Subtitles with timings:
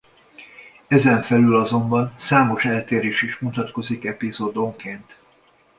[0.87, 5.19] Ezen felül azonban számos eltérés is mutatkozik epizódonként.